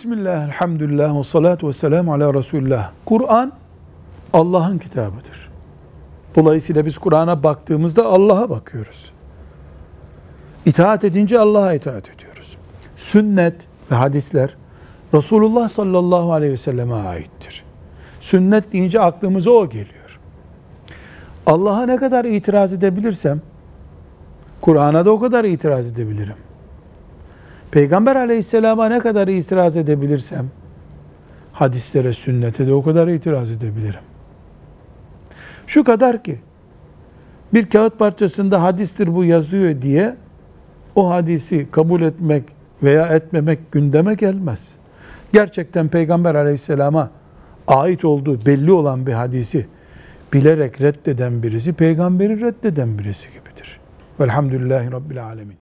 [0.00, 2.90] Bismillah, elhamdülillah, ve salatu ve selamu ala Resulullah.
[3.04, 3.52] Kur'an
[4.32, 5.50] Allah'ın kitabıdır.
[6.36, 9.12] Dolayısıyla biz Kur'an'a baktığımızda Allah'a bakıyoruz.
[10.66, 12.56] İtaat edince Allah'a itaat ediyoruz.
[12.96, 13.54] Sünnet
[13.90, 14.56] ve hadisler
[15.14, 17.64] Resulullah sallallahu aleyhi ve selleme aittir.
[18.20, 20.18] Sünnet deyince aklımıza o geliyor.
[21.46, 23.40] Allah'a ne kadar itiraz edebilirsem,
[24.60, 26.49] Kur'an'a da o kadar itiraz edebilirim.
[27.70, 30.46] Peygamber aleyhisselama ne kadar itiraz edebilirsem,
[31.52, 34.00] hadislere, sünnete de o kadar itiraz edebilirim.
[35.66, 36.38] Şu kadar ki,
[37.54, 40.16] bir kağıt parçasında hadistir bu yazıyor diye,
[40.94, 42.44] o hadisi kabul etmek
[42.82, 44.68] veya etmemek gündeme gelmez.
[45.32, 47.10] Gerçekten Peygamber aleyhisselama
[47.66, 49.66] ait olduğu belli olan bir hadisi
[50.32, 53.80] bilerek reddeden birisi, peygamberi reddeden birisi gibidir.
[54.20, 55.56] Velhamdülillahi Rabbil Alemin.